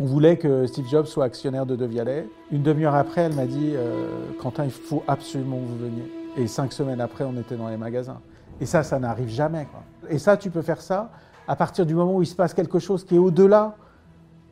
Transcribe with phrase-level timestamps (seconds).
[0.00, 2.28] On voulait que Steve Jobs soit actionnaire de De Vialet.
[2.50, 4.08] Une demi-heure après, elle m'a dit euh,
[4.40, 6.12] Quentin, il faut absolument que vous veniez.
[6.36, 8.20] Et cinq semaines après, on était dans les magasins.
[8.60, 9.68] Et ça, ça n'arrive jamais.
[10.08, 11.12] Et ça, tu peux faire ça
[11.46, 13.76] à partir du moment où il se passe quelque chose qui est au-delà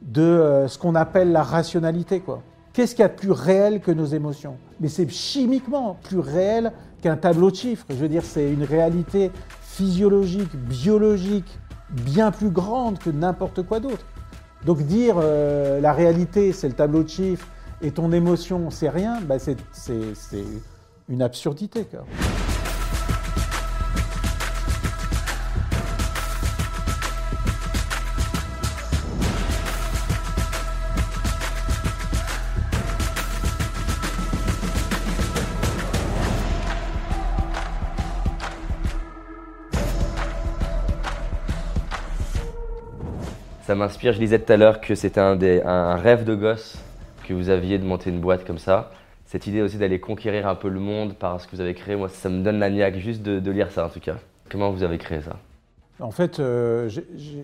[0.01, 2.21] de euh, ce qu'on appelle la rationalité.
[2.21, 2.41] Quoi.
[2.73, 4.59] Qu'est-ce qu'il y a de plus réel que nos émotions?
[4.81, 7.87] Mais c'est chimiquement plus réel qu'un tableau de chiffres.
[7.91, 11.59] Je veux dire, c'est une réalité physiologique, biologique,
[11.91, 14.07] bien plus grande que n'importe quoi d'autre.
[14.65, 17.47] Donc dire euh, la réalité, c'est le tableau de chiffres,
[17.81, 19.57] et ton émotion, c'est rien, bah, c'est
[21.09, 21.85] une absurdité.
[21.85, 22.05] Quoi.
[43.73, 46.77] Ça m'inspire, je disais tout à l'heure que c'était un, rêve de gosse
[47.27, 48.91] que vous aviez de monter une boîte comme ça.
[49.25, 51.97] Cette idée aussi d'aller conquérir un peu le monde par ce que vous avez créé,
[51.97, 54.17] moi ça me donne la niaque juste de, lire ça en tout cas.
[54.51, 55.39] Comment vous avez créé ça?
[56.01, 56.91] En fait, euh,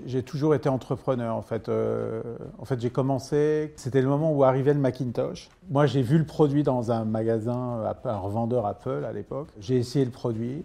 [0.05, 1.35] j'ai toujours été entrepreneur.
[1.35, 2.21] En fait, euh,
[2.59, 3.73] en fait j'ai commencé.
[3.77, 5.49] C'était le moment où arrivait le Macintosh.
[5.71, 9.49] Moi, j'ai vu le produit dans un magasin, un revendeur Apple à l'époque.
[9.61, 10.63] J'ai essayé le produit.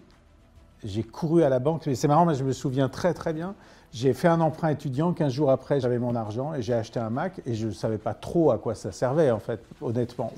[0.84, 1.88] J'ai couru à la banque.
[1.94, 3.54] C'est marrant, mais je me souviens très très bien.
[3.92, 7.10] J'ai fait un emprunt étudiant, 15 jours après, j'avais mon argent et j'ai acheté un
[7.10, 10.32] Mac et je ne savais pas trop à quoi ça servait, en fait, honnêtement.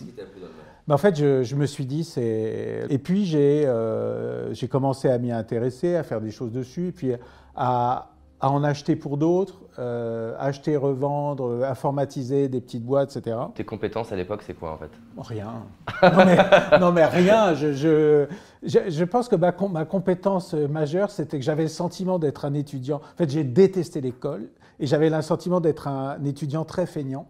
[0.86, 2.86] Mais en fait, je, me suis dit, c'est.
[2.90, 7.12] Et puis, j'ai euh, commencé à m'y intéresser, à faire des choses dessus, et puis
[7.56, 8.10] à,
[8.40, 13.36] à en acheter pour d'autres, euh, acheter, revendre, informatiser des petites boîtes, etc.
[13.54, 14.90] Tes compétences à l'époque, c'est quoi en fait?
[15.16, 15.64] Rien.
[16.02, 16.38] Non mais,
[16.80, 17.54] non, mais rien.
[17.54, 18.26] Je, je,
[18.62, 22.96] je, pense que ma, ma compétence majeure, c'était que j'avais le sentiment d'être un étudiant.
[22.96, 24.48] En fait, j'ai détesté l'école
[24.80, 27.26] et j'avais le sentiment d'être un étudiant très feignant.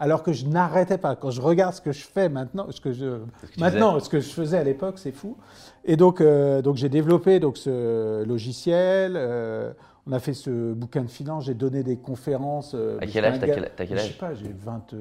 [0.00, 1.16] Alors que je n'arrêtais pas.
[1.16, 3.18] Quand je regarde ce que je fais maintenant, ce que je,
[3.58, 5.36] maintenant, ce que je faisais à l'époque, c'est fou.
[5.84, 9.14] Et donc, euh, donc j'ai développé donc ce logiciel.
[9.16, 9.72] Euh,
[10.08, 12.74] on a fait ce bouquin de finance, j'ai donné des conférences.
[12.74, 14.94] Euh, à quel âge T'as quel, âge Je sais pas, j'ai 20,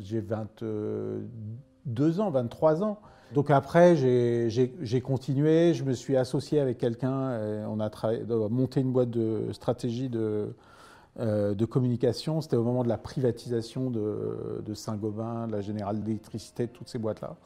[0.00, 2.98] j'ai 22 ans, 23 ans.
[3.34, 7.90] Donc après, j'ai continué, je me suis associé avec quelqu'un, on a
[8.50, 10.54] monté une boîte de stratégie de,
[11.20, 12.40] euh, de communication.
[12.40, 16.98] C'était au moment de la privatisation de, de Saint-Gobain, de la Générale d'électricité, toutes ces
[16.98, 17.36] boîtes-là.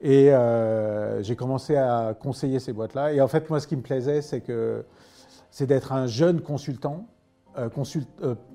[0.00, 3.12] Et euh, j'ai commencé à conseiller ces boîtes-là.
[3.12, 4.84] Et en fait, moi, ce qui me plaisait, c'est que
[5.56, 7.06] c'est d'être un jeune consultant.
[7.58, 7.68] Euh,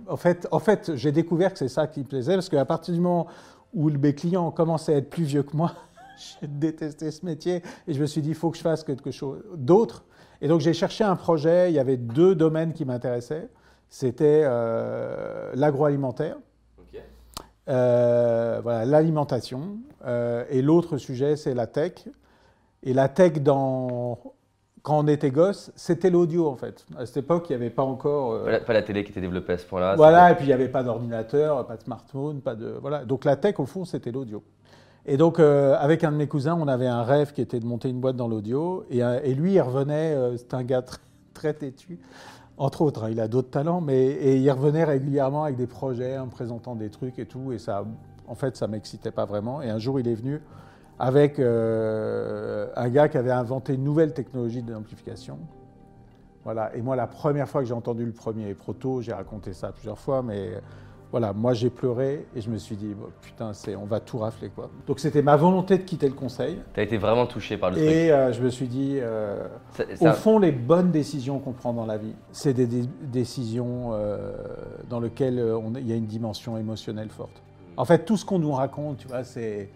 [0.07, 2.93] en fait, en fait j'ai découvert que c'est ça qui me plaisait, parce qu'à partir
[2.93, 3.27] du moment
[3.73, 5.73] où mes clients commençaient à être plus vieux que moi,
[6.41, 9.11] j'ai détesté ce métier et je me suis dit, il faut que je fasse quelque
[9.11, 10.03] chose d'autre.
[10.41, 13.49] Et donc j'ai cherché un projet, il y avait deux domaines qui m'intéressaient
[13.91, 16.37] c'était euh, l'agroalimentaire,
[17.67, 22.07] euh, voilà, l'alimentation, euh, et l'autre sujet, c'est la tech.
[22.83, 24.17] Et la tech, dans,
[24.83, 26.85] quand on était gosse, c'était l'audio en fait.
[26.97, 28.43] À cette époque, il n'y avait pas encore.
[28.43, 29.95] Pas, la, télé qui était développée à ce point-là.
[29.95, 32.75] Voilà, et puis il n'y avait pas d'ordinateur, pas de smartphone, pas de.
[32.81, 33.05] Voilà.
[33.05, 34.43] Donc la tech, au fond, c'était l'audio.
[35.05, 37.89] Et donc, avec un de mes cousins, on avait un rêve qui était de monter
[37.89, 38.85] une boîte dans l'audio.
[38.91, 40.99] Et, et, lui, il revenait, c'est un gars très,
[41.33, 41.99] très têtu
[42.61, 46.19] entre autres, hein, il a d'autres talents, mais et il revenait régulièrement avec des projets,
[46.19, 47.85] en présentant des trucs et tout, et ça,
[48.27, 49.63] en fait, ça m'excitait pas vraiment.
[49.63, 50.41] Et un jour, il est venu
[51.01, 55.39] avec euh, un gars qui avait inventé une nouvelle technologie d'amplification.
[56.43, 56.75] Voilà.
[56.75, 59.97] Et moi, la première fois que j'ai entendu le premier proto, j'ai raconté ça plusieurs
[59.97, 60.51] fois, mais
[61.09, 64.49] voilà, moi j'ai pleuré et je me suis dit, putain, c'est, on va tout rafler
[64.49, 64.69] quoi.
[64.85, 66.59] Donc c'était ma volonté de quitter le conseil.
[66.75, 67.87] Tu as été vraiment touché par le truc.
[67.87, 69.47] Et euh, je me suis dit, euh,
[70.01, 72.67] au fond, les bonnes décisions qu'on prend dans la vie, c'est des,
[73.01, 74.33] décisions euh,
[74.87, 75.43] dans lesquelles
[75.79, 77.41] il y a une dimension émotionnelle forte.
[77.75, 79.69] En fait, tout ce qu'on nous raconte, tu vois, c'est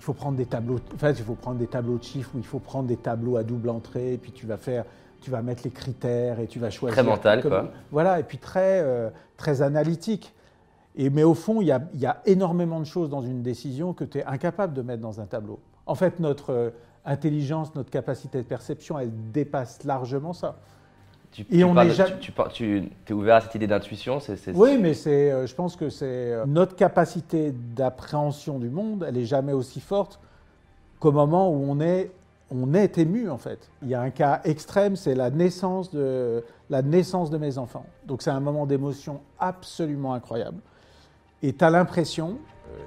[0.00, 2.38] il faut prendre des tableaux, en fait, il faut prendre des tableaux de chiffres ou
[2.38, 4.84] il faut prendre des tableaux à double entrée et puis tu vas faire
[5.20, 6.96] tu vas mettre les critères et tu vas choisir.
[6.96, 7.70] Très mental, quoi.
[7.92, 8.82] Voilà, et puis très,
[9.36, 10.32] très analytique
[10.96, 14.24] mais au fond, il y, a, énormément de choses dans une décision que tu es
[14.24, 15.60] incapable de mettre dans un tableau.
[15.86, 16.70] En fait, notre euh,
[17.04, 20.56] intelligence, notre capacité de perception, elle dépasse largement ça.
[21.32, 24.18] Tu, Et on est tu, tu, es ouvert à cette idée d'intuition
[24.54, 29.16] Oui, mais c'est, euh, je pense que c'est euh, notre capacité d'appréhension du monde, elle
[29.16, 30.18] est jamais aussi forte
[30.98, 32.10] qu'au moment où on est,
[32.50, 33.70] on est ému en fait.
[33.82, 37.86] Il y a un cas extrême, c'est la naissance de la naissance de mes enfants.
[38.06, 40.58] Donc c'est un moment d'émotion absolument incroyable.
[41.42, 42.38] Et tu as l'impression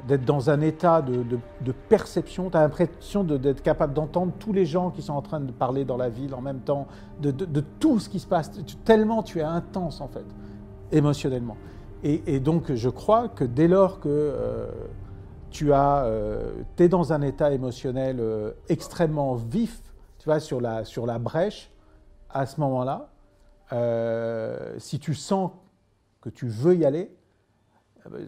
[0.08, 4.90] d'être dans un état de, perception, tu as l'impression d'être capable d'entendre tous les gens
[4.90, 6.88] qui sont en train de parler dans la ville en même temps,
[7.22, 7.32] de,
[7.80, 8.52] tout ce qui se passe,
[8.84, 10.26] tellement tu es intense en fait,
[10.92, 11.58] émotionnellement.
[12.06, 14.68] Et, donc, je crois que dès lors que euh,
[15.52, 19.82] tu as, euh, es dans un état émotionnel euh, extrêmement vif,
[20.20, 21.72] tu vois, sur la, sur la brèche,
[22.30, 23.10] à ce moment-là,
[24.80, 25.52] si tu sens
[26.22, 27.10] que tu veux y aller,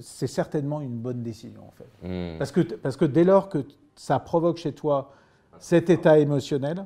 [0.01, 2.07] c'est certainement une bonne décision, en fait.
[2.07, 2.38] Hmm.
[2.38, 3.60] Parce, que, parce que dès lors que
[3.95, 5.12] ça provoque chez toi
[5.60, 6.86] cet état émotionnel,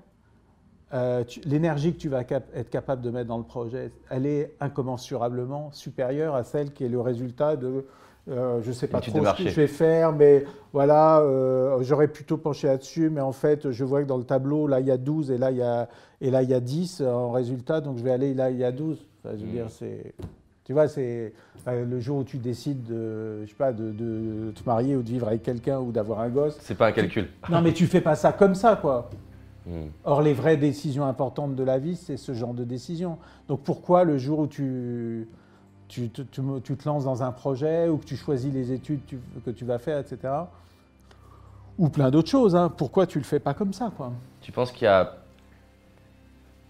[0.93, 5.71] euh, l'énergie que tu vas être capable de mettre dans le projet, elle est incommensurablement
[5.71, 7.85] supérieure à celle qui est le résultat de
[8.29, 12.09] euh, je ne sais pas trop ce que je vais faire, mais voilà, euh, j'aurais
[12.09, 14.91] plutôt penché là-dessus, mais en fait, je vois que dans le tableau, là, il y
[14.91, 15.89] a 12 et là, il y a,
[16.21, 18.63] et là, il y a 10 en résultat, donc je vais aller là, il y
[18.63, 19.03] a 12.
[19.25, 19.69] je veux dire, mm.
[19.69, 20.13] c'est.
[20.69, 21.33] Tu vois, c'est
[21.65, 25.09] le jour où tu décides de, je sais pas, de, de te marier ou de
[25.09, 26.59] vivre avec quelqu'un ou d'avoir un gosse.
[26.61, 27.27] C'est pas un calcul.
[27.49, 29.09] non, mais tu fais pas ça comme ça, quoi.
[29.65, 29.87] Hmm.
[30.03, 33.17] Or, les vraies décisions importantes de la vie, c'est ce genre de décision.
[33.47, 35.27] Donc, pourquoi le jour où tu,
[35.87, 36.23] tu, tu,
[36.63, 38.99] tu, te lances dans un projet ou que tu choisis les études
[39.43, 40.19] que tu vas faire, etc.,
[41.79, 44.11] ou plein d'autres choses, hein, pourquoi tu le fais pas comme ça quoi?
[44.41, 45.15] Tu penses qu'il y a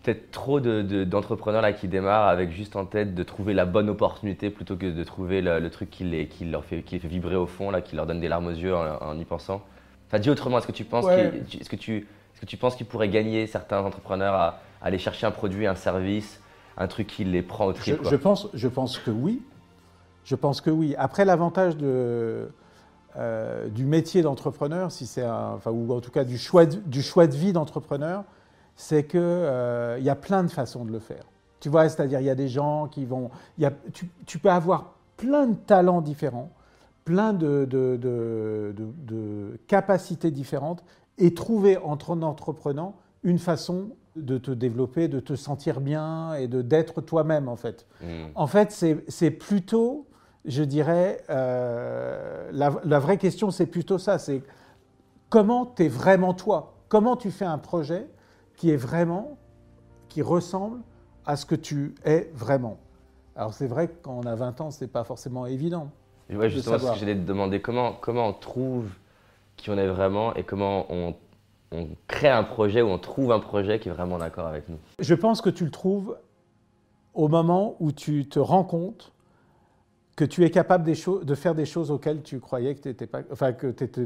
[0.04, 4.50] peut-être trop d'entrepreneurs là qui démarrent avec juste en tête de trouver la bonne opportunité
[4.50, 7.48] plutôt que de trouver le, truc qui les, qui leur fait, qui fait vibrer au
[7.48, 9.62] fond, là, qui leur donne des larmes aux yeux en, y pensant
[10.08, 12.86] Enfin, dis autrement, est-ce que tu penses est-ce que tu est-ce que tu penses qu'ils
[12.86, 16.42] pourraient gagner certains entrepreneurs à, aller chercher un produit, un service,
[16.78, 19.42] un truc qui les prend au trip je, pense, je pense que oui.
[20.24, 20.96] Je pense que oui.
[20.98, 22.50] Après, l'avantage de,
[23.18, 27.02] euh, du métier d'entrepreneur, si c'est enfin, ou en tout cas du choix de, du
[27.02, 28.24] choix de vie d'entrepreneur,
[28.80, 31.26] c'est qu'il euh, y a plein de façons de le faire.
[31.60, 34.50] Tu vois, c'est-à-dire il y a des gens qui vont, y a, tu, tu, peux
[34.50, 36.50] avoir plein de talents différents,
[37.04, 40.82] plein de, de, de capacités différentes,
[41.18, 46.48] et trouver entre un entreprenant une façon de te développer, de te sentir bien et
[46.48, 47.86] de d'être toi-même en fait.
[48.02, 48.28] Hmm.
[48.34, 50.08] En fait, c'est plutôt,
[50.46, 54.42] je dirais, euh, la, la, vraie question c'est plutôt ça, c'est
[55.28, 56.76] comment tu es vraiment toi?
[56.88, 58.08] Comment tu fais un projet
[58.60, 59.38] qui est vraiment,
[60.10, 60.82] qui ressemble
[61.26, 62.78] à ce que tu es vraiment
[63.38, 65.90] Alors c'est vrai que quand on a 20 ans, c'est pas forcément évident.
[66.30, 68.90] Ouais, justement, ce que j'allais te demander, comment, comment on trouve
[69.56, 71.16] qui on est vraiment et comment on,
[72.08, 74.78] crée un projet ou on trouve un projet qui est vraiment d'accord avec nous?
[75.00, 76.18] Je pense que tu le trouves
[77.14, 79.14] au moment où tu te rends compte
[80.18, 83.22] que tu es capable de faire des choses auxquelles tu croyais que tu n'étais pas,
[83.32, 83.54] enfin,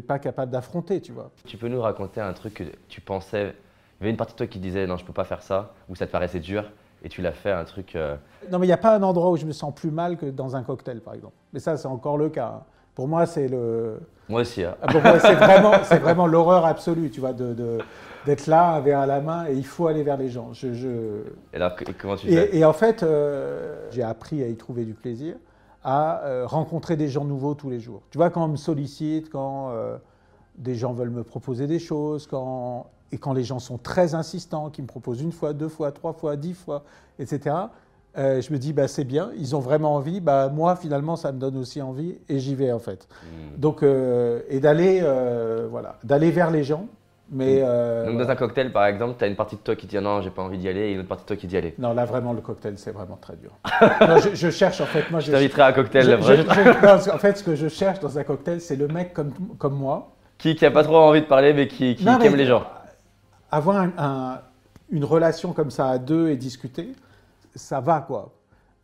[0.05, 1.31] pas capable d'affronter, tu vois.
[1.47, 3.55] Tu peux nous raconter un truc que tu pensais,
[4.03, 5.95] y avait une partie de toi qui disait non, je peux pas faire ça, ou
[5.95, 6.65] ça te paraissait dur,
[7.03, 7.95] et tu l'as fait un truc...
[7.95, 8.15] Euh,
[8.51, 10.25] non, mais il n'y a pas un endroit où je me sens plus mal que
[10.25, 11.35] dans un cocktail, par exemple.
[11.51, 12.47] Mais ça, c'est encore le cas.
[12.47, 12.63] Hein.
[12.95, 13.99] Pour moi, c'est le.
[14.29, 14.63] Moi aussi.
[14.63, 14.75] Hein.
[14.81, 17.79] Ah, c'est vraiment, c'est vraiment l'horreur absolue, tu vois, de,
[18.25, 20.53] d'être là, un verre à la main, et il faut aller vers les gens.
[20.53, 21.23] Je, je...
[21.51, 22.55] Et alors, comment tu fais?
[22.55, 25.35] et, en fait, euh, j'ai appris à y trouver du plaisir,
[25.83, 28.03] à euh, rencontrer des gens nouveaux tous les jours.
[28.11, 29.71] Tu vois, quand on me sollicite, quand
[30.55, 34.71] des gens veulent me proposer des choses, quand et quand les gens sont très insistants,
[34.71, 36.83] qui me proposent une fois, deux fois, trois fois, dix fois,
[37.19, 37.55] etc.
[38.17, 40.19] Euh, je me dis, bah, c'est bien, ils ont vraiment envie.
[40.19, 43.07] Bah, moi, finalement, ça me donne aussi envie et j'y vais en fait.
[43.23, 43.59] Hmm.
[43.59, 46.87] Donc, euh, et d'aller euh, voilà, vers les gens.
[47.31, 48.07] Mais, hmm.
[48.07, 50.21] Donc, dans un cocktail, par exemple, tu as une partie de toi qui dit non,
[50.21, 51.75] j'ai pas envie d'y aller et une autre partie de toi qui dit aller.
[51.77, 53.51] Non, là, vraiment, le cocktail, c'est vraiment très dur.
[54.33, 55.09] je, cherche en fait.
[55.11, 56.15] Moi, je t'inviterai à un cocktail.
[56.15, 60.13] en fait, ce que je cherche dans un cocktail, c'est le mec comme, comme moi.
[60.37, 62.63] Qui, qui a pas trop envie de parler, mais qui, qui, aime les gens.
[63.55, 63.87] Avoir
[64.89, 66.93] une relation comme ça à deux et discuter
[67.55, 68.31] ça va quoi.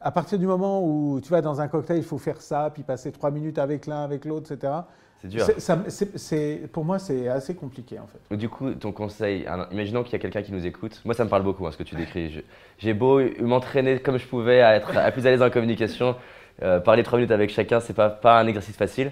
[0.01, 2.83] À partir du moment où tu vas dans un cocktail, il faut faire ça, puis
[2.83, 4.73] passer trois minutes avec l'un, avec l'autre, etc.
[5.21, 6.67] C'est dur.
[6.71, 8.37] pour moi, c'est assez compliqué en fait.
[8.37, 11.01] Du coup, ton conseil, imaginons qu'il y a quelqu'un qui nous écoute.
[11.03, 12.41] Moi, ça me parle beaucoup hein, ce que tu décris.
[12.77, 16.15] J'ai beau m'entraîner comme je pouvais à être à plus à l'aise en communication,
[16.61, 19.11] euh, parler trois minutes avec chacun, c'est pas, pas un exercice facile.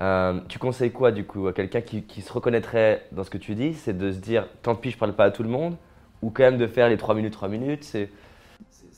[0.00, 3.54] Euh, tu conseilles quoi du coup à quelqu'un qui, se reconnaîtrait dans ce que tu
[3.54, 3.74] dis?
[3.74, 5.76] C'est de se dire tant pis, je parle pas à tout le monde,
[6.22, 7.84] ou quand même de faire les trois minutes, trois minutes.
[7.84, 8.10] C'est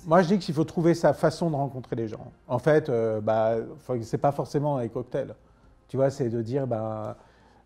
[0.07, 2.31] moi, je dis qu'il faut trouver sa façon de rencontrer les gens.
[2.47, 3.57] En fait, euh, bah,
[4.03, 5.35] c'est pas forcément les cocktails.
[5.89, 7.17] Tu vois, c'est de dire, bah,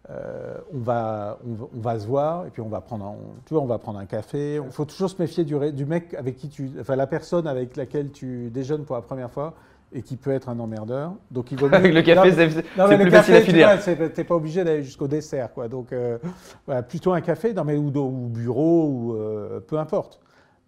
[0.08, 3.66] euh, on, va, on, se voir et puis on va prendre un, tu vois, on
[3.66, 4.54] va prendre un café.
[4.54, 8.10] Il faut toujours se méfier du mec avec qui tu, enfin, la personne avec laquelle
[8.10, 9.54] tu déjeunes pour la première fois
[9.92, 11.12] et qui peut être un emmerdeur.
[11.30, 13.78] Donc il vaut Avec le café, c'est plus facile à finir.
[13.82, 15.68] Tu n'es pas obligé d'aller jusqu'au dessert, quoi.
[15.68, 16.18] Donc euh,
[16.66, 20.20] voilà, plutôt un café, non mais ou, ou bureau ou peu importe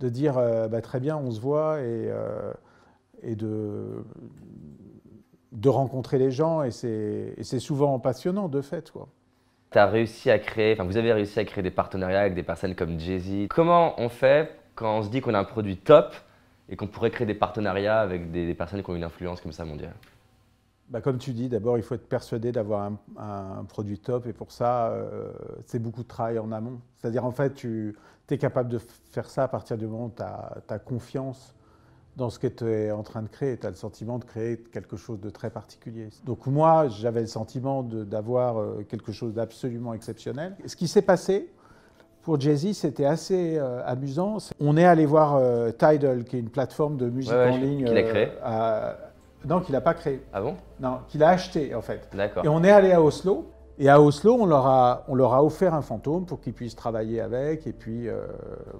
[0.02, 2.52] de dire euh, bah, très bien, on se voit et, euh,
[3.22, 4.04] et de,
[5.52, 6.62] de rencontrer les gens.
[6.62, 8.90] Et c'est souvent passionnant de fait.
[8.90, 9.08] Quoi.
[9.74, 12.74] As réussi à créer, enfin vous avez réussi à créer des partenariats avec des personnes
[12.74, 13.48] comme Jay-Z.
[13.48, 16.14] Comment on fait quand on se dit qu'on a un produit top
[16.72, 19.66] et qu'on pourrait créer des partenariats avec des, personnes qui ont une influence comme ça
[19.66, 19.92] mondiale
[20.88, 24.26] bah, Comme tu dis, d'abord, il faut être persuadé d'avoir un, produit top.
[24.26, 25.30] Et pour ça, euh,
[25.66, 26.80] c'est beaucoup de travail en amont.
[26.96, 27.94] C'est-à-dire, en fait, tu
[28.30, 28.78] es capable de
[29.10, 31.54] faire ça à partir du moment où tu as, confiance
[32.16, 33.58] dans ce que tu es en train de créer.
[33.58, 36.08] Tu as le sentiment de créer quelque chose de très particulier.
[36.24, 40.56] Donc moi, j'avais le sentiment d'avoir euh, quelque chose d'absolument exceptionnel.
[40.64, 41.52] Ce qui s'est passé
[42.22, 44.38] pour Jay-Z, c'était assez euh, amusant.
[44.60, 47.84] On est allé voir euh, Tidal, qui est une plateforme de musique en ligne.
[47.84, 48.28] Qu'il a créé
[49.46, 50.22] Non, qu'il n'a pas créé.
[50.32, 50.56] Ah bon?
[50.80, 52.08] Non, qu'il a acheté en fait.
[52.14, 52.44] D'accord.
[52.44, 53.52] Et on est allé à Oslo.
[53.78, 56.76] Et à Oslo, on leur a, on leur a offert un fantôme pour qu'ils puissent
[56.76, 57.66] travailler avec.
[57.66, 58.26] Et puis, euh,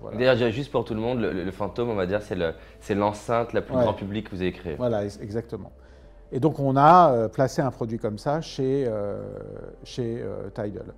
[0.01, 0.17] voilà.
[0.17, 3.75] D'ailleurs, juste pour tout le monde, le, fantôme, on va dire, c'est l'enceinte la plus
[3.75, 4.77] grand public que vous avez créée.
[4.77, 5.73] Voilà, exactement.
[6.31, 9.23] Et donc, on a euh, placé un produit comme ça chez, euh,
[9.85, 10.23] chez
[10.55, 10.95] Tidal.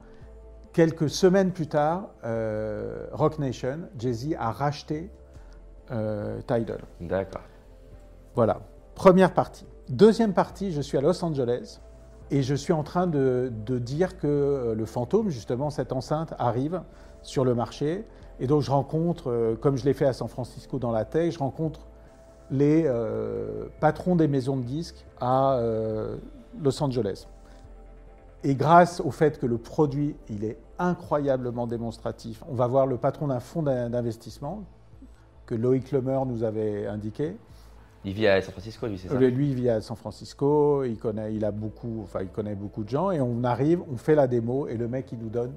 [0.75, 2.11] Quelques semaines plus tard,
[3.13, 5.09] Rock Nation, Jay-Z a racheté
[5.89, 6.81] Tidal.
[7.01, 7.43] D'accord.
[8.35, 8.61] Voilà,
[8.95, 9.67] première partie.
[9.89, 11.81] Deuxième partie, je suis à Los Angeles.
[12.31, 16.83] Et je suis en train de, dire que euh, le fantôme, justement, cette enceinte, arrive
[17.23, 18.05] sur le marché.
[18.41, 21.35] Et donc je rencontre, euh, comme je l'ai fait à San Francisco dans la tech,
[21.35, 21.87] je rencontre
[22.51, 25.61] les euh, patrons des maisons de disques à
[26.61, 27.27] Los Angeles.
[28.45, 32.99] Et grâce au fait que le produit, il est incroyablement démonstratif, on va voir le
[32.99, 34.65] patron d'un fonds d'investissement
[35.47, 37.37] que Loïc Lemer nous avait indiqué.
[38.05, 39.19] Il vit à San Francisco, lui, c'est ça?
[39.19, 42.85] Lui, il vit à San Francisco, il connaît, il a beaucoup, enfin, il connaît beaucoup
[42.85, 45.55] de gens, et on arrive, on fait la démo, et le mec, il nous donne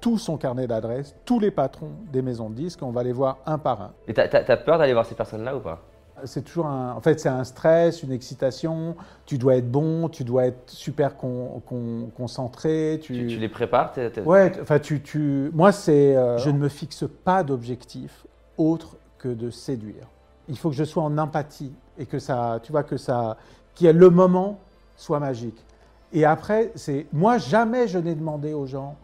[0.00, 3.38] tout son carnet d'adresses, tous les patrons des maisons de disques, on va les voir
[3.44, 3.92] un par un.
[4.06, 5.80] Et t'as as, peur d'aller voir ces personnes-là ou pas?
[6.24, 8.96] C'est toujours un, en fait, c'est un stress, une excitation.
[9.26, 13.00] Tu dois être bon, tu dois être super concentré.
[13.02, 13.26] Tu...
[13.26, 13.92] Tu, les prépares
[14.24, 18.26] Ouais, enfin, tu, tu, moi, c'est, euh, je ne me fixe pas d'objectif
[18.56, 20.06] autre que de séduire
[20.48, 23.36] il faut que je sois en empathie et que ça, tu vois, que ça,
[23.78, 24.58] que le moment
[24.96, 25.64] soit magique.
[26.12, 28.96] Et après, c'est moi jamais je n'ai demandé aux gens,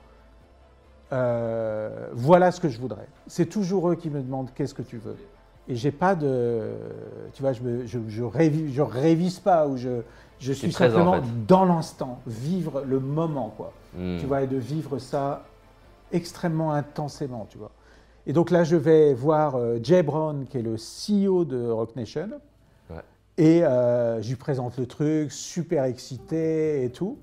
[1.12, 3.08] euh, voilà ce que je voudrais.
[3.26, 5.16] C'est toujours eux qui me demandent qu'est-ce que tu veux.
[5.68, 6.70] Et j'ai pas de,
[7.34, 10.00] tu vois, je me, je, je, révise, pas ou je,
[10.38, 13.72] je suis simplement dans l'instant, vivre le moment, quoi.
[13.96, 14.16] Hmm.
[14.18, 15.44] Tu vois, et de vivre ça
[16.10, 17.70] extrêmement intensément, tu vois.
[18.26, 21.96] Et donc là, je vais voir euh, Jay Brown, qui est le CEO de Rock
[21.96, 22.28] Nation.
[23.38, 27.18] Et euh, je lui présente le truc, super excité et tout.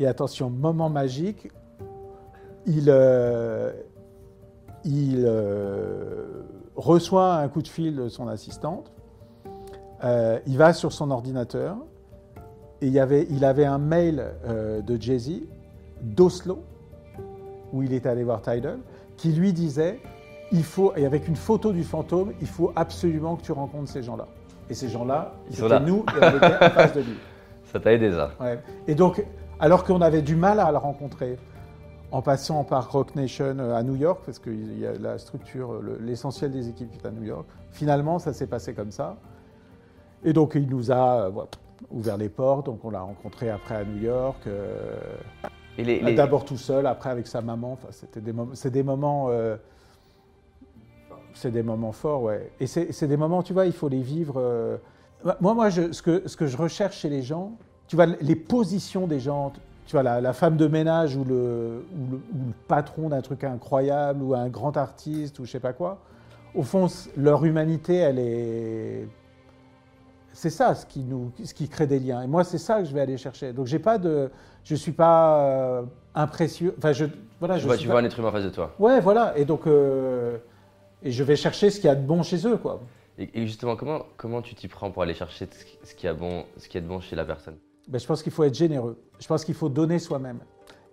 [0.00, 1.52] Et attention, moment magique,
[2.66, 3.72] il, euh,
[4.84, 5.24] il
[6.76, 8.92] reçoit un coup de fil de son assistante.
[10.02, 11.76] il va sur son ordinateur
[12.80, 15.42] et il, y avait, il avait un mail de Jay-Z
[16.02, 16.62] d'Oslo
[17.72, 18.78] où il est allé voir Tidal
[19.16, 20.00] qui lui disait
[20.52, 24.02] il faut, et avec une photo du fantôme, il faut absolument que tu rencontres ces
[24.02, 24.26] gens-là.
[24.70, 27.18] Et ces gens-là, c'était nous et on était en face de lui.
[27.72, 28.30] Ça t'a aidé ça.
[28.40, 28.60] Ouais.
[28.86, 29.24] Et donc,
[29.58, 31.38] alors qu'on avait du mal à le rencontrer,
[32.14, 35.82] en passant par Rock Nation euh, à New York, parce qu'il y a la structure,
[36.00, 39.16] l'essentiel des équipes est à New York, finalement, ça s'est passé comme ça.
[40.22, 41.30] Et donc, il nous a euh,
[41.90, 44.38] ouvert les portes, donc on l'a rencontré après à New York.
[44.46, 44.96] Euh,
[46.14, 47.72] D'abord tout seul, après avec sa maman.
[47.72, 49.56] Enfin, c'était des c'est des moments, euh,
[51.34, 52.52] c'est des moments forts, ouais.
[52.60, 54.34] Et c'est des moments, tu vois, il faut les vivre.
[54.38, 54.76] Euh,
[55.40, 57.50] moi, moi, je, ce que ce que je recherche chez les gens,
[57.88, 59.52] tu vois, les positions des gens.
[59.86, 63.44] Tu vois, la, femme de ménage ou le, ou le, ou le patron d'un truc
[63.44, 65.98] incroyable ou un grand artiste ou je sais pas quoi.
[66.54, 66.86] Au fond,
[67.16, 69.08] leur humanité, elle est
[70.34, 72.22] c'est ça ce qui, nous, ce qui crée des liens.
[72.22, 73.52] Et moi, c'est ça que je vais aller chercher.
[73.52, 74.30] Donc, j'ai pas de,
[74.64, 75.82] je suis pas euh.
[76.14, 77.06] Enfin, je,
[77.38, 78.74] voilà, je vois, tu vois un être humain en face de toi.
[78.78, 79.36] Ouais, voilà.
[79.38, 80.38] Et donc, euh,
[81.02, 82.80] et je vais chercher ce qu'il y a de bon chez eux, quoi.
[83.16, 85.48] Et, justement, comment, comment tu t'y prends pour aller chercher
[85.84, 87.56] ce qui, a bon, ce qui est de bon chez la personne?
[87.88, 88.98] Ben, je pense qu'il faut être généreux.
[89.20, 90.38] Je pense qu'il faut donner soi-même.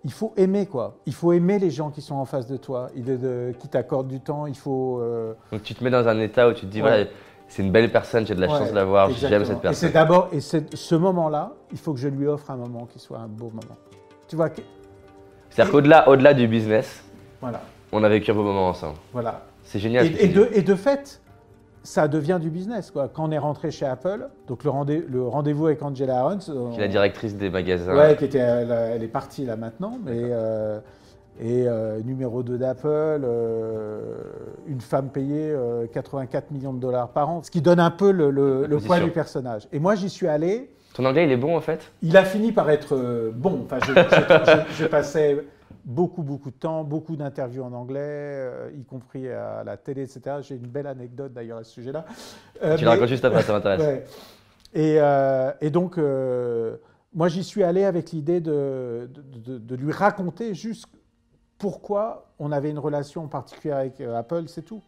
[0.04, 0.98] Il faut aimer, quoi.
[1.06, 4.20] Il faut aimer les gens qui sont en face de toi, de, qui t'accordent du
[4.20, 4.46] temps.
[4.46, 5.00] Il faut.
[5.00, 7.04] Euh, donc, tu te mets dans un état où tu te dis, voilà
[7.52, 9.72] c'est une belle personne, j'ai de la chance de la voir, j'aime cette personne.
[9.72, 12.86] Et c'est d'abord, et c'est ce moment-là, il faut que je lui offre un moment
[12.86, 13.76] qui soit un beau moment.
[14.26, 14.48] Tu vois
[15.50, 17.04] C'est-à-dire qu'au-delà au -delà du business,
[17.42, 17.60] voilà.
[17.92, 18.96] on a vécu un beau moment ensemble.
[19.12, 19.42] Voilà.
[19.64, 20.06] C'est génial.
[20.18, 21.20] Et, de, et, de, fait,
[21.82, 22.90] ça devient du business.
[22.90, 23.08] Quoi.
[23.08, 24.70] Quand on est rentré chez Apple, donc le,
[25.26, 26.50] rendez-vous avec Angela Ahrens.
[26.72, 27.96] Qui est la directrice des magasins.
[27.96, 30.18] Ouais, qui était, elle, est partie là maintenant, mais.
[30.20, 30.80] Euh,
[31.40, 34.16] et euh, numéro 2 d'Apple, euh,
[34.66, 35.54] une femme payée
[35.92, 39.10] 84 euh, millions de dollars par an, ce qui donne un peu le, poids du
[39.10, 39.66] personnage.
[39.72, 40.70] Et moi, j'y suis allé.
[40.94, 41.90] Ton anglais, il est bon en fait?
[42.02, 43.64] Il a fini par être bon.
[43.64, 43.78] Enfin,
[44.78, 45.42] je, passais
[45.84, 50.36] beaucoup, beaucoup de temps, beaucoup d'interviews en anglais, y compris à la télé, etc.
[50.42, 52.04] J'ai une belle anecdote d'ailleurs à ce sujet-là.
[52.76, 54.08] tu la racontes juste après, ça m'intéresse.
[54.74, 54.98] Et,
[55.60, 55.98] et donc,
[57.14, 59.10] moi, j'y suis allé avec l'idée de,
[59.44, 60.86] de, de, lui raconter juste
[61.58, 64.82] pourquoi on avait une relation particulière avec Apple, c'est tout.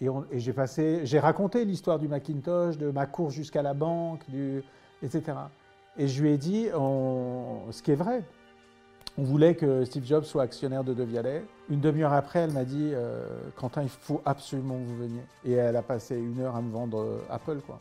[0.00, 4.20] Et, et j'ai passé, j'ai raconté l'histoire du Macintosh, de ma course jusqu'à la banque,
[4.28, 4.62] du,
[5.02, 5.22] etc.
[5.96, 8.22] Et je lui ai dit on, ce qui est vrai.
[9.18, 11.42] On voulait que Steve Jobs soit actionnaire de De Vialet.
[11.70, 15.22] Une demi-heure après, elle m'a dit euh, Quentin, il faut absolument que vous veniez.
[15.44, 17.78] Et elle a passé une heure à me vendre euh, Apple, quoi.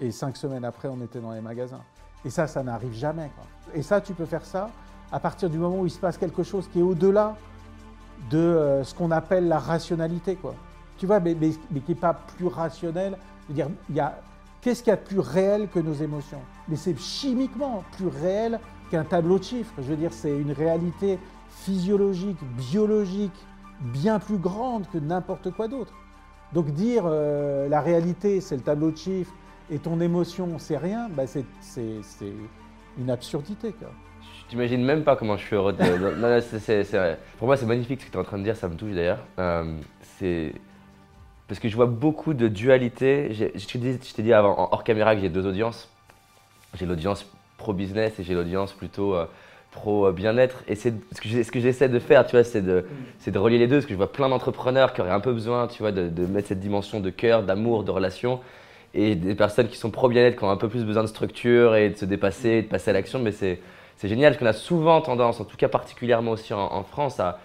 [0.00, 1.82] Et cinq semaines après, on était dans les magasins.
[2.24, 3.30] Et ça, ça n'arrive jamais.
[3.74, 4.70] Et ça, tu peux faire ça
[5.12, 7.36] à partir du moment où il se passe quelque chose qui est au-delà
[8.30, 10.54] de euh, ce qu'on appelle la rationalité, quoi.
[10.98, 11.58] Tu vois, mais qui
[11.88, 13.16] n'est pas plus rationnel.
[13.44, 14.18] Je veux dire, il y a
[14.62, 16.40] Qu'est-ce qu'il y a de plus réel que nos émotions?
[16.68, 18.60] Mais c'est chimiquement plus réel
[18.92, 19.72] qu'un tableau de chiffres.
[19.78, 21.18] Je veux dire, c'est une réalité
[21.48, 22.38] physiologique,
[22.70, 23.32] biologique,
[23.80, 25.92] bien plus grande que n'importe quoi d'autre.
[26.52, 29.32] Donc dire euh, la réalité, c'est le tableau de chiffres
[29.70, 31.44] et ton émotion, c'est rien, bah c'est
[32.98, 33.72] une absurdité.
[33.72, 33.88] Quoi.
[34.20, 35.72] Je t'imagine même pas comment je suis heureux.
[35.72, 37.16] De...
[37.38, 38.92] Pour moi, c'est magnifique ce que tu es en train de dire, ça me touche
[38.92, 39.24] d'ailleurs.
[39.38, 39.78] Euh,
[40.18, 40.52] c'est
[41.48, 43.32] parce que je vois beaucoup de dualité.
[43.32, 45.88] Je t'ai dit avant, hors caméra que j'ai deux audiences.
[46.74, 47.26] J'ai l'audience
[47.62, 49.26] pro-business et j'ai l'audience plutôt euh,
[49.70, 50.62] pro-bien-être.
[50.68, 52.84] Et c'est ce que j'essaie de faire, tu vois, c'est de,
[53.26, 53.76] de, relier les deux.
[53.76, 56.48] Parce que je vois plein d'entrepreneurs qui auraient un peu besoin, tu vois, de, mettre
[56.48, 58.40] cette dimension de cœur, d'amour, de relation.
[58.94, 61.88] Et des personnes qui sont pro-bien-être, qui ont un peu plus besoin de structure et
[61.90, 63.18] de se dépasser, de passer à l'action.
[63.18, 63.58] Mais c'est
[64.02, 67.38] génial parce qu'on a souvent tendance, en tout cas particulièrement aussi en France, à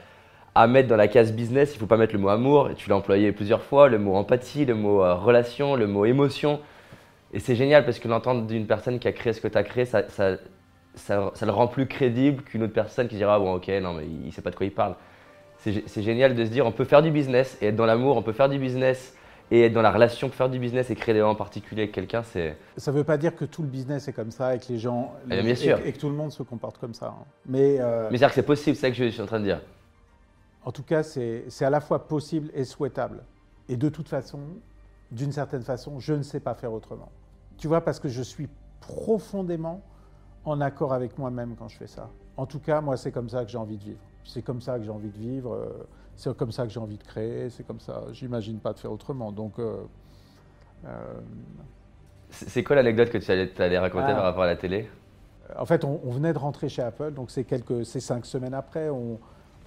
[0.58, 2.90] à mettre dans la case business, il ne faut pas mettre le mot amour, tu
[2.90, 6.60] l'as employé plusieurs fois, le mot empathie, le mot euh, relation, le mot émotion.
[7.38, 9.64] Et c'est génial parce que l'entendre d'une personne qui a créé ce que tu as
[9.64, 10.38] créé, ça, ça,
[10.96, 14.26] ça, le rend plus crédible qu'une autre personne qui dira bon ok, non mais il
[14.26, 14.96] ne sait pas de quoi il parle.
[15.60, 18.24] C'est génial de se dire on peut faire du business et être dans l'amour, on
[18.24, 19.16] peut faire du business
[19.52, 22.24] et être dans la relation, faire du business et créer des moments particuliers avec quelqu'un,
[22.24, 22.58] c'est.
[22.76, 24.80] Ça ne veut pas dire que tout le business est comme ça et que les
[24.80, 25.14] gens.
[25.30, 25.78] Eh bien sûr.
[25.86, 27.14] Et, que tout le monde se comporte comme ça.
[27.20, 27.26] Hein.
[27.46, 27.80] Mais.
[27.80, 29.62] Euh, mais c'est-à-dire que c'est possible, c'est ça que je suis en train de dire.
[30.66, 33.22] En tout cas, c'est à la fois possible et souhaitable.
[33.70, 34.40] Et de toute façon,
[35.12, 37.12] d'une certaine façon, je ne sais pas faire autrement.
[37.58, 38.48] Tu vois, parce que je suis
[38.80, 39.82] profondément
[40.46, 42.10] en accord avec moi-même quand je fais ça.
[42.38, 44.00] En tout cas, moi, c'est comme ça que j'ai envie de vivre.
[44.24, 45.54] C'est comme ça que j'ai envie de vivre.
[45.54, 47.50] Euh, c'est comme ça que j'ai envie de créer.
[47.50, 48.04] C'est comme ça.
[48.12, 49.32] J'imagine pas de faire autrement.
[49.32, 49.60] Donc.
[49.60, 49.78] Euh,
[50.86, 51.20] euh,
[52.30, 54.16] c'est quoi l'anecdote que tu allais, raconter ah.
[54.16, 54.90] par rapport à la télé?
[55.58, 58.54] En fait, on, on, venait de rentrer chez Apple, donc c'est quelques, c'est cinq semaines
[58.54, 58.90] après.
[58.90, 59.18] On,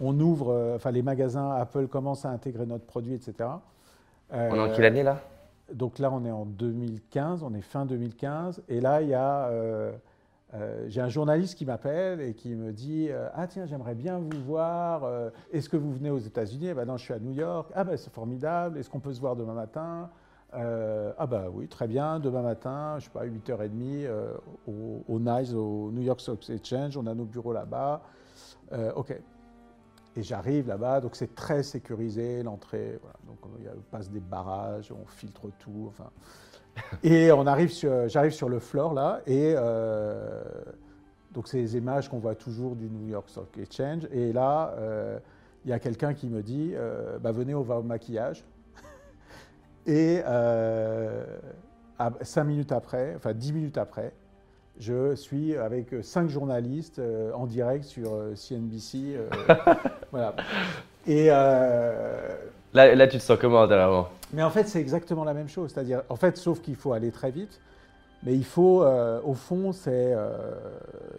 [0.01, 3.49] on ouvre, euh, enfin les magasins Apple commencent à intégrer notre produit, etc.
[4.33, 5.21] on est en quelle année là?
[5.75, 9.47] Donc là, on est en 2015, on est fin 2015, et là, il y a,
[9.49, 9.93] euh,
[10.55, 14.43] euh, j'ai un journaliste qui m'appelle et qui me dit Ah tiens, j'aimerais bien vous
[14.45, 15.09] voir.
[15.53, 16.69] Est-ce que vous venez aux États-Unis?
[16.69, 17.71] Eh ben non, je suis à New York.
[17.75, 18.79] Ah ben c'est formidable.
[18.79, 20.11] Est-ce qu'on peut se voir demain matin?
[20.53, 24.09] Ah bah oui, très bien, demain matin, je sais pas, 8h30
[24.67, 28.03] au, au, NICE, au New York Stock Exchange, on a nos bureaux là-bas.
[28.97, 29.17] ok,
[30.21, 32.99] et j'arrive là-bas, donc c'est très sécurisé, l'entrée.
[33.01, 33.17] Voilà.
[33.27, 35.87] Donc on passe des barrages, on filtre tout.
[35.89, 36.11] Enfin.
[37.03, 40.41] Et on arrive sur, j'arrive sur le floor là, et euh,
[41.33, 44.07] donc c'est les images qu'on voit toujours du New York Stock Exchange.
[44.13, 45.19] Et là, euh,
[45.65, 48.45] il y a quelqu'un qui me dit euh, bah, Venez, on va au maquillage.
[49.87, 50.23] et
[52.23, 54.13] cinq minutes après, enfin dix minutes après,
[54.81, 59.15] je suis avec cinq journalistes euh, en direct sur CNBC.
[59.15, 59.75] Euh, euh,
[60.11, 60.35] voilà.
[61.07, 65.49] Et là, là, tu te sens comment dernièrement Mais en fait, c'est exactement la même
[65.49, 65.71] chose.
[65.73, 67.61] C'est-à-dire, en fait, sauf qu'il faut aller très vite.
[68.23, 70.15] Mais il faut, au fond, c'est,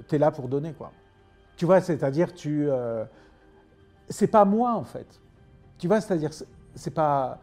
[0.08, 0.92] tu es là pour donner, quoi.
[1.58, 2.70] Tu vois, c'est-à-dire, tu,
[4.08, 5.08] c'est pas moi, en fait.
[5.80, 6.30] Tu vois, c'est-à-dire,
[6.76, 7.40] c'est pas,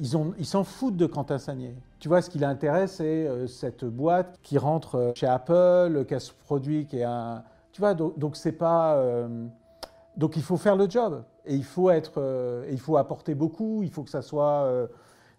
[0.00, 1.74] ils s'en ils foutent de Quentin Sagné.
[2.00, 6.14] Tu vois, ce qui l'intéresse, c'est euh, cette boîte qui rentre euh, chez Apple, qui
[6.14, 7.42] a ce produit qui est un.
[7.72, 8.96] Tu vois, donc, c'est pas.
[8.96, 9.46] Euh,
[10.16, 12.20] donc il faut faire le job et il faut être,
[12.68, 13.84] il faut apporter beaucoup.
[13.84, 14.68] Il faut que ça soit,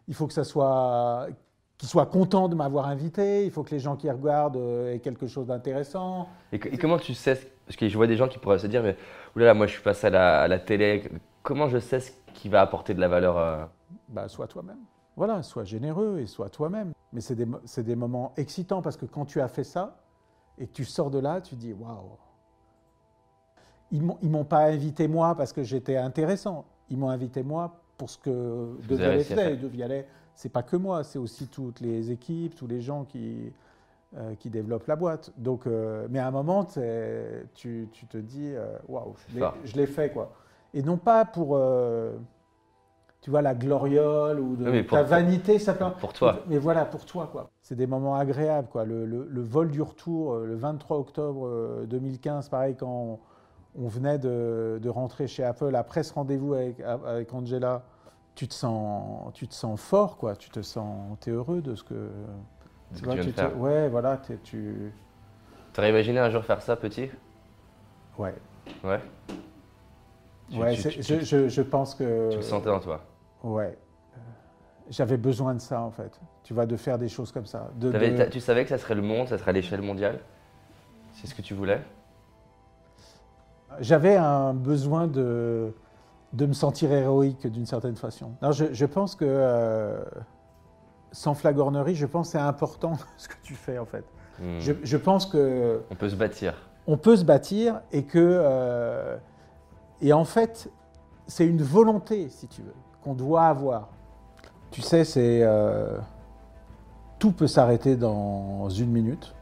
[0.07, 1.27] il faut que ça soit,
[1.77, 3.43] qu'ils soient contents de m'avoir invité.
[3.43, 4.55] Il faut que les gens qui regardent
[4.87, 6.29] aient quelque chose d'intéressant.
[6.53, 8.95] Et, comment tu sais Parce que je vois des gens qui pourraient se dire, mais
[9.35, 11.11] oulala, moi je suis passé à la, à la télé.
[11.43, 13.69] Comment je sais ce qui va apporter de la valeur
[14.07, 14.79] Bah, sois toi-même.
[15.19, 16.93] Voilà, sois généreux et sois toi-même.
[17.11, 17.45] Mais c'est des,
[17.83, 19.97] des, moments excitants parce que quand tu as fait ça
[20.57, 22.15] et que tu sors de là, tu dis waouh.
[23.91, 26.63] Ils m'ont pas invité moi parce que j'étais intéressant.
[26.89, 29.57] Ils m'ont invité moi pour ce que De Vialet fait.
[29.57, 33.51] De Vialet, c'est pas que moi, c'est aussi toutes les équipes, tous les gens qui,
[34.15, 35.33] euh, qui développent la boîte.
[35.35, 39.15] Donc, euh, mais à un moment, tu, tu, te dis euh, waouh,
[39.65, 40.31] je l'ai fait quoi.
[40.73, 41.57] Et non pas pour
[43.21, 45.85] tu vois, la gloriole ou de ta vanité, ça peut.
[45.99, 46.39] Pour toi.
[46.47, 47.49] Mais voilà, pour toi, quoi.
[47.61, 48.85] C'est des moments agréables, quoi.
[48.85, 53.19] Le, vol du retour, le 23 octobre 2015, pareil, quand
[53.75, 57.83] on, venait de, rentrer chez Apple après ce rendez-vous avec, avec Angela,
[58.39, 60.37] tu te sens, tu te sens fort, quoi.
[60.37, 62.09] Tu te sens, es heureux de ce que.
[62.95, 64.93] tu, vois, tu ouais, voilà, tu.
[65.73, 67.09] T'aurais imaginé un jour faire ça, petit?
[68.17, 68.33] Ouais.
[68.83, 69.01] Ouais.
[70.57, 72.29] Ouais, je, je, pense que.
[72.31, 73.01] Tu le sentais en toi.
[73.43, 73.77] Ouais.
[74.89, 76.19] J'avais besoin de ça, en fait.
[76.43, 77.69] Tu vois, de faire des choses comme ça.
[78.31, 80.19] Tu savais que ça serait le monde, ça serait à l'échelle mondiale?
[81.13, 81.81] C'est ce que tu voulais?
[83.79, 85.73] J'avais un besoin de,
[86.33, 88.31] de me sentir héroïque d'une certaine façon.
[88.41, 90.03] Non, je, je pense que, euh,
[91.11, 94.05] sans flagornerie, je pense que c'est important ce que tu fais, en fait.
[94.39, 94.59] Hmm.
[94.59, 95.81] Je, je, pense que.
[95.91, 96.55] On peut se bâtir.
[96.87, 98.17] On peut se bâtir et que.
[98.17, 99.17] Euh,
[100.01, 100.69] et en fait,
[101.27, 103.89] c'est une volonté, si tu veux, qu'on doit avoir.
[104.71, 105.41] Tu sais, c'est.
[105.43, 105.97] Euh,
[107.17, 109.33] tout peut s'arrêter dans une minute.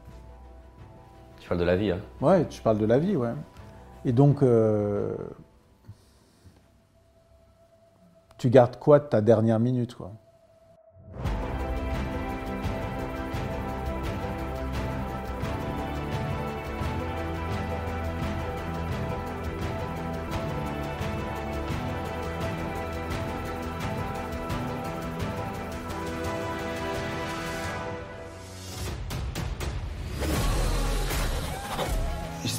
[1.38, 3.34] Tu parles de la vie, hein Ouais, tu parles de la vie, ouais.
[4.04, 4.42] Et donc.
[4.42, 5.14] Euh,
[8.38, 10.12] tu gardes quoi de ta dernière minute, quoi?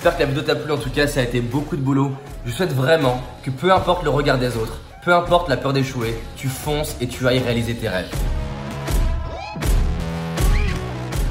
[0.01, 2.11] J'espère que la vidéo t'a plu, en tout cas ça a été beaucoup de boulot.
[2.45, 6.17] Je souhaite vraiment que peu importe le regard des autres, peu importe la peur d'échouer,
[6.37, 8.09] tu fonces et tu ailles réaliser tes rêves.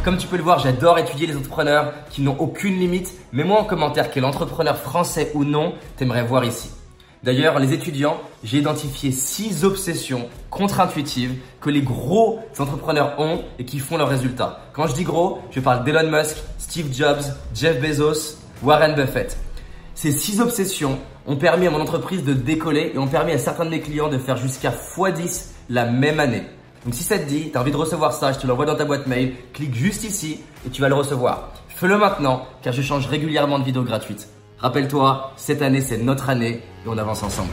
[0.05, 3.15] Comme tu peux le voir, j'adore étudier les entrepreneurs qui n'ont aucune limite.
[3.33, 6.71] Mets-moi en commentaire quel entrepreneur français ou non t'aimerais voir ici?
[7.23, 13.79] D'ailleurs, les étudiants, j'ai identifié 6 obsessions contre-intuitives que les gros entrepreneurs ont et qui
[13.79, 14.61] font leurs résultats.
[14.75, 17.23] Quand je dis gros, je parle d'Elon Musk, Steve Jobs,
[17.55, 19.37] Jeff Bezos, Warren Buffett.
[19.95, 23.65] Ces six obsessions ont permis à mon entreprise de décoller et ont permis à certains
[23.65, 26.43] de mes clients de faire jusqu'à x10 la même année.
[26.85, 28.77] Donc si ça te dit, tu as envie de recevoir ça, je te l'envoie dans
[28.77, 31.53] ta boîte mail, clique juste ici et tu vas le recevoir.
[31.69, 34.29] Fais-le maintenant car je change régulièrement de vidéos gratuites.
[34.59, 37.51] Rappelle-toi, cette année c'est notre année et on avance ensemble.